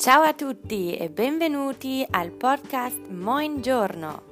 [0.00, 4.22] Ciao a tutti e benvenuti al podcast Moin Giorno.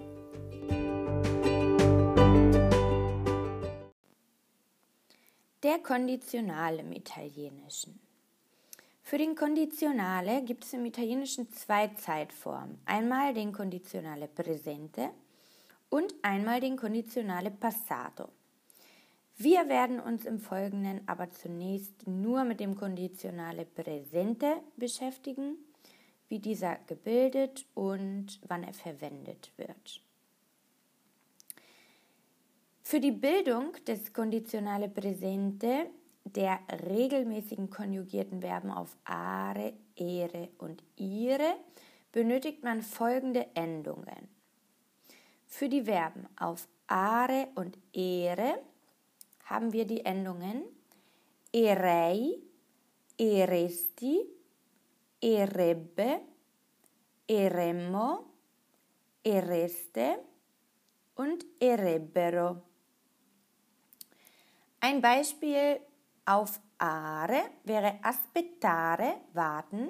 [5.58, 8.00] Der Konditionale im Italienischen.
[9.02, 12.80] Für den Konditionale gibt es im Italienischen zwei Zeitformen.
[12.86, 15.10] Einmal den Konditionale Presente
[15.90, 18.30] und einmal den Konditionale Passato.
[19.40, 25.56] Wir werden uns im Folgenden aber zunächst nur mit dem Konditionale Präsente beschäftigen,
[26.26, 30.02] wie dieser gebildet und wann er verwendet wird.
[32.82, 35.86] Für die Bildung des Konditionale Präsente
[36.24, 41.54] der regelmäßigen konjugierten Verben auf are, ere und ire
[42.10, 44.28] benötigt man folgende Endungen.
[45.46, 48.58] Für die Verben auf are und ere
[49.50, 50.62] haben wir die Endungen
[51.52, 52.38] erei,
[53.16, 54.26] eresti,
[55.20, 56.20] erebbe,
[57.26, 58.26] eremmo,
[59.24, 60.18] ereste
[61.14, 62.62] und erebbero.
[64.80, 65.80] Ein Beispiel
[66.24, 69.88] auf are wäre aspettare, warten.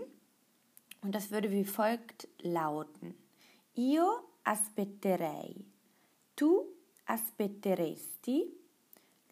[1.02, 3.14] Und das würde wie folgt lauten.
[3.76, 4.08] Io
[4.44, 5.54] aspetterei.
[6.34, 6.64] Tu
[7.06, 8.58] aspetteresti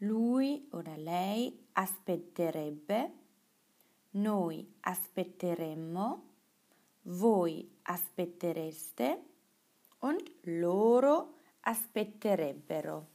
[0.00, 3.10] lui oder lei aspetterebbe,
[4.12, 6.22] noi aspetteremmo,
[7.02, 9.18] voi aspettereste
[10.00, 13.06] und loro aspetterebbero.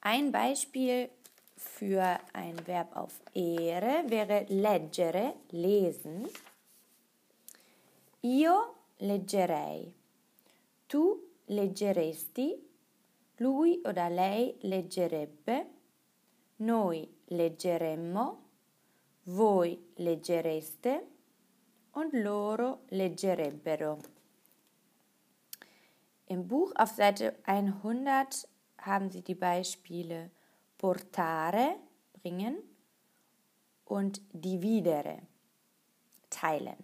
[0.00, 1.10] Ein Beispiel
[1.56, 6.28] für ein Verb auf Ehre wäre leggere, lesen.
[8.22, 9.92] Io leggerei.
[10.86, 12.67] Tu leggeresti
[13.38, 15.66] lui oder lei leggerebbe,
[16.58, 18.38] noi leggeremmo,
[19.24, 21.02] voi leggereste
[21.92, 23.98] und loro leggerebbero.
[26.26, 28.48] Im Buch auf Seite 100
[28.78, 30.30] haben Sie die Beispiele
[30.76, 31.76] portare,
[32.12, 32.56] bringen,
[33.84, 35.22] und dividere,
[36.28, 36.76] teilen.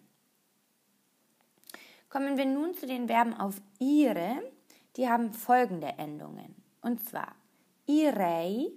[2.08, 4.42] Kommen wir nun zu den Verben auf ihre
[4.96, 6.54] die haben folgende Endungen.
[6.82, 7.34] Und zwar
[7.86, 8.70] irei,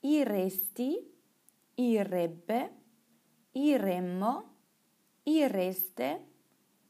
[0.00, 0.98] iresti,
[1.76, 2.70] irebbe,
[3.52, 4.44] iremmo,
[5.24, 6.18] ireste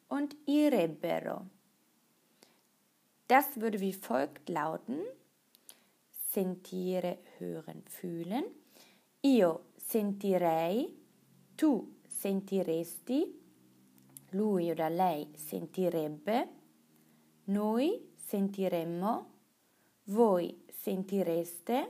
[0.08, 1.46] und irebbero.
[3.26, 5.00] Das würde wie folgt lauten:
[6.30, 8.44] sentire, hören, fühlen.
[9.24, 10.88] Io sentirei,
[11.56, 13.26] tu sentiresti,
[14.32, 16.48] lui oder lei sentirebbe,
[17.46, 18.00] noi
[18.32, 19.26] sentiremmo,
[20.06, 20.54] voi
[20.84, 21.86] sentireste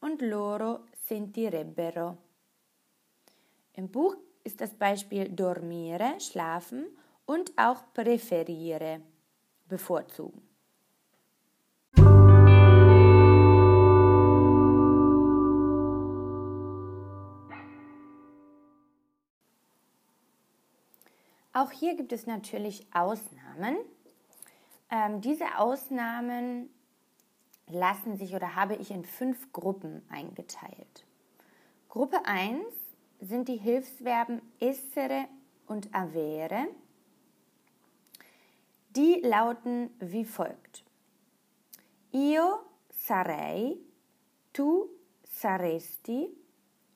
[0.00, 2.16] und loro sentirebbero.
[3.72, 6.86] Im Buch ist das Beispiel dormire, schlafen
[7.26, 9.00] und auch präferiere,
[9.68, 10.42] bevorzugen.
[21.52, 23.76] Auch hier gibt es natürlich Ausnahmen.
[24.94, 26.70] Ähm, diese Ausnahmen
[27.66, 31.04] lassen sich oder habe ich in fünf Gruppen eingeteilt.
[31.88, 32.64] Gruppe 1
[33.20, 35.26] sind die Hilfsverben essere
[35.66, 36.68] und avere.
[38.90, 40.84] Die lauten wie folgt.
[42.12, 42.60] Io
[42.90, 43.76] sarei,
[44.52, 44.88] tu
[45.24, 46.28] saresti,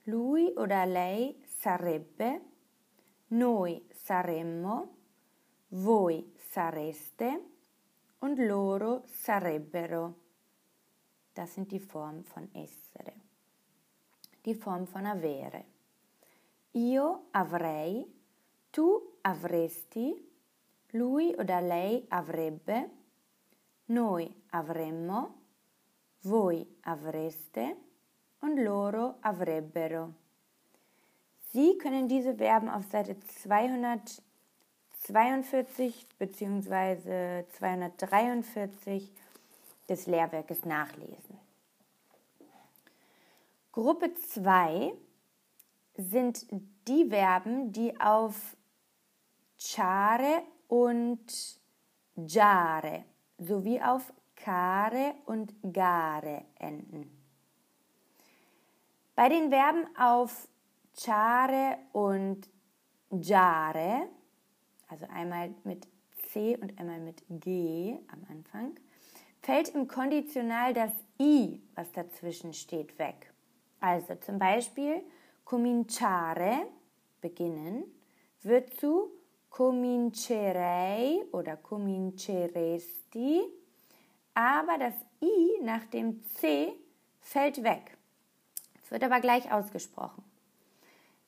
[0.05, 2.41] lui oder lei sarebbe,
[3.31, 4.89] noi saremmo,
[5.71, 7.41] voi sareste,
[8.21, 10.15] und loro sarebbero.
[11.35, 13.13] Das sind die Formen von essere.
[14.45, 15.65] Die Form von avere.
[16.73, 18.07] Io avrei,
[18.71, 20.15] tu avresti,
[20.93, 22.91] lui oder lei avrebbe,
[23.87, 25.35] noi avremmo,
[26.23, 27.77] voi avreste
[28.41, 30.15] und loro avrebbero.
[31.53, 34.23] Sie können diese Verben auf Seite 200
[35.05, 37.45] 242 bzw.
[37.59, 39.13] 243
[39.89, 41.39] des Lehrwerkes nachlesen.
[43.73, 44.93] Gruppe 2
[45.97, 46.47] sind
[46.87, 48.57] die Verben, die auf
[49.57, 51.59] chare und
[52.17, 53.05] jare
[53.39, 57.11] sowie auf care und gare enden.
[59.15, 60.49] Bei den Verben auf
[60.97, 62.49] chare und
[63.11, 64.09] jare
[64.89, 65.87] also einmal mit
[66.33, 68.75] C und einmal mit G am Anfang,
[69.43, 73.33] fällt im Konditional das I, was dazwischen steht, weg.
[73.81, 75.03] Also zum Beispiel
[75.45, 76.67] cominciare,
[77.21, 77.85] beginnen,
[78.43, 79.11] wird zu
[79.51, 83.43] comincerei oder cominceresti,
[84.35, 86.73] aber das I nach dem C
[87.21, 87.97] fällt weg.
[88.83, 90.28] Es wird aber gleich ausgesprochen.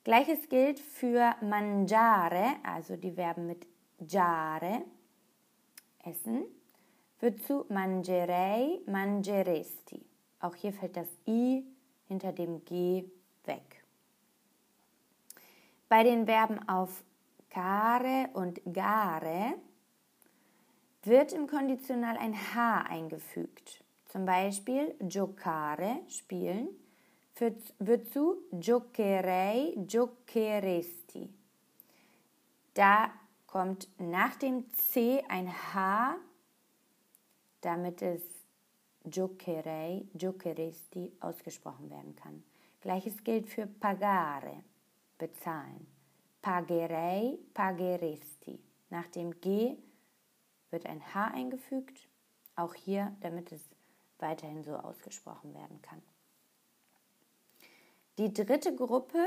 [0.03, 3.67] Gleiches gilt für mangiare, also die Verben mit
[4.01, 4.83] giare,
[6.05, 6.45] essen,
[7.19, 10.03] wird zu mangerei, mangeresti.
[10.41, 11.65] Auch hier fällt das I
[12.09, 13.05] hinter dem G
[13.45, 13.85] weg.
[15.91, 17.05] Bei den Verben auf
[17.51, 19.55] care und gare
[21.03, 23.85] wird im Konditional ein H eingefügt.
[24.07, 26.69] Zum Beispiel giocare, spielen,
[27.41, 31.29] wird zu giocherei, giocheresti.
[32.75, 33.11] Da
[33.47, 36.17] kommt nach dem C ein H,
[37.61, 38.23] damit es
[39.05, 42.45] giocherei, giocheresti ausgesprochen werden kann.
[42.81, 44.63] Gleiches gilt für pagare,
[45.19, 45.87] bezahlen.
[46.43, 48.59] Pagherei, pagheresti.
[48.89, 49.77] Nach dem G
[50.71, 52.09] wird ein H eingefügt,
[52.57, 53.63] auch hier, damit es
[54.19, 56.03] weiterhin so ausgesprochen werden kann.
[58.21, 59.27] Die dritte Gruppe,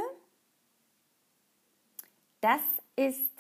[2.42, 2.62] das
[2.96, 3.34] ist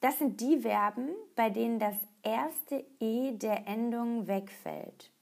[0.00, 1.94] das sind die Verben, bei denen das
[2.24, 5.12] erste E der Endung wegfällt.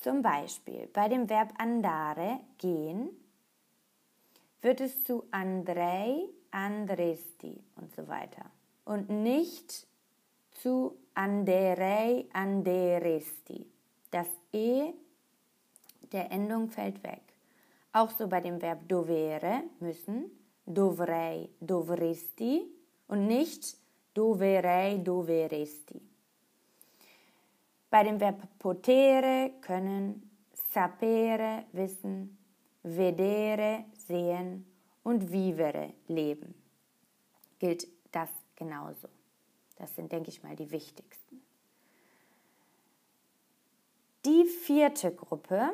[0.00, 3.10] Zum Beispiel bei dem Verb andare, gehen,
[4.62, 8.50] wird es zu andrei, andresti und so weiter.
[8.86, 9.86] Und nicht
[10.52, 13.66] zu anderei, anderesti.
[14.10, 14.94] Das E
[16.12, 17.22] der Endung fällt weg.
[17.92, 20.30] Auch so bei dem Verb dovere, müssen,
[20.66, 22.66] dovrei, dovresti
[23.08, 23.76] und nicht
[24.14, 26.00] doverei, doveresti.
[27.90, 30.30] Bei dem Verb potere, können,
[30.72, 32.36] sapere, wissen,
[32.82, 34.66] vedere, sehen
[35.02, 36.54] und vivere, leben.
[37.58, 39.08] Gilt das genauso.
[39.76, 41.42] Das sind, denke ich mal, die wichtigsten.
[44.24, 45.70] Die vierte Gruppe.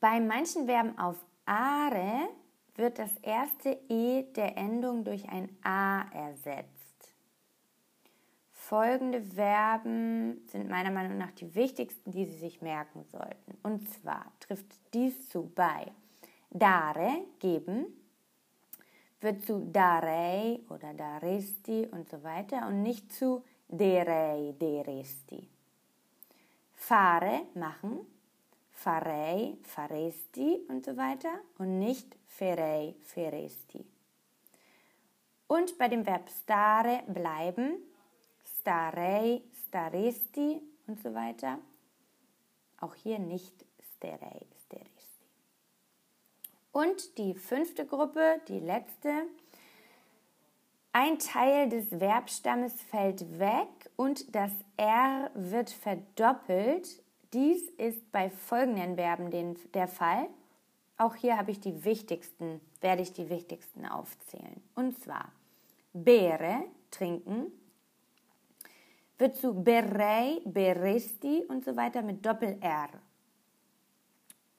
[0.00, 2.28] Bei manchen Verben auf are
[2.74, 7.12] wird das erste E der Endung durch ein A ersetzt.
[8.52, 13.58] Folgende Verben sind meiner Meinung nach die wichtigsten, die Sie sich merken sollten.
[13.62, 15.92] Und zwar trifft dies zu bei
[16.50, 17.86] dare, geben,
[19.20, 25.48] wird zu darei oder daresti und so weiter und nicht zu derei, deresti.
[26.74, 28.06] Fare, machen,
[28.82, 33.84] farei, faresti und so weiter und nicht ferei, feresti.
[35.46, 37.78] Und bei dem Verb stare bleiben
[38.60, 41.58] starei, staresti und so weiter.
[42.80, 43.64] Auch hier nicht
[43.96, 45.26] sterei, steristi.
[46.72, 49.26] Und die fünfte Gruppe, die letzte.
[50.92, 57.02] Ein Teil des Verbstammes fällt weg und das R wird verdoppelt.
[57.32, 60.28] Dies ist bei folgenden Verben den, der Fall.
[60.96, 64.62] Auch hier habe ich die wichtigsten, werde ich die wichtigsten aufzählen.
[64.74, 65.32] Und zwar
[65.92, 67.52] bere, trinken,
[69.18, 72.88] wird zu berei, beresti und so weiter mit Doppel-R.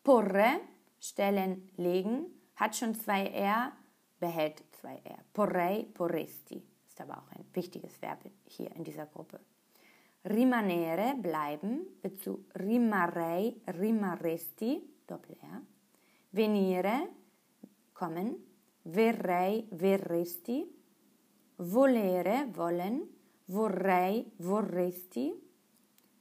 [0.03, 0.61] Porre,
[0.99, 2.25] stellen, legen,
[2.55, 3.71] hat schon zwei R,
[4.19, 5.17] behält zwei R.
[5.33, 9.39] Porrei, porresti ist aber auch ein wichtiges Verb hier in dieser Gruppe.
[10.23, 15.61] Rimanere, bleiben, zu rimarei, rimaresti, Doppel-R.
[16.29, 17.09] Venire,
[17.93, 18.35] kommen,
[18.83, 20.59] verrei, verresti.
[21.57, 23.01] Volere, wollen,
[23.47, 25.33] vorrei, vorresti,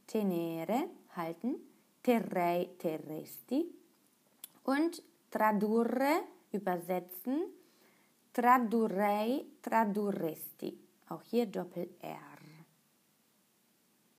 [0.06, 1.54] tenere, halten,
[2.02, 3.60] terrei, terresti
[4.64, 7.46] und tradurre, übersetzen,
[8.32, 10.76] tradurrei, tradurresti.
[11.08, 12.29] Auch hier Doppel-R.